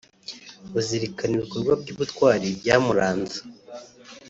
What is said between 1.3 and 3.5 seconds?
ibikorwa by’ubutwari byamuranze